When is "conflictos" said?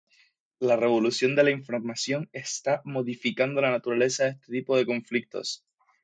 4.87-5.63